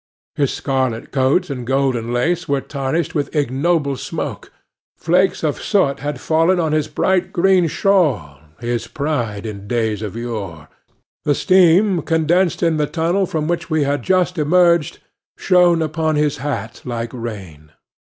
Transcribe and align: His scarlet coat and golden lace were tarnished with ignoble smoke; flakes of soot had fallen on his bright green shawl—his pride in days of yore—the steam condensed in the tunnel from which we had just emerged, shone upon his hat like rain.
His 0.33 0.51
scarlet 0.51 1.11
coat 1.11 1.51
and 1.51 1.61
golden 1.67 2.11
lace 2.11 2.49
were 2.49 2.59
tarnished 2.59 3.13
with 3.13 3.35
ignoble 3.35 3.95
smoke; 3.95 4.51
flakes 4.97 5.43
of 5.43 5.61
soot 5.61 5.99
had 5.99 6.19
fallen 6.19 6.59
on 6.59 6.71
his 6.71 6.87
bright 6.87 7.31
green 7.31 7.67
shawl—his 7.67 8.87
pride 8.87 9.45
in 9.45 9.67
days 9.67 10.01
of 10.01 10.15
yore—the 10.15 11.35
steam 11.35 12.01
condensed 12.01 12.63
in 12.63 12.77
the 12.77 12.87
tunnel 12.87 13.27
from 13.27 13.47
which 13.47 13.69
we 13.69 13.83
had 13.83 14.01
just 14.01 14.39
emerged, 14.39 14.97
shone 15.37 15.83
upon 15.83 16.15
his 16.15 16.37
hat 16.37 16.81
like 16.83 17.11
rain. 17.13 17.69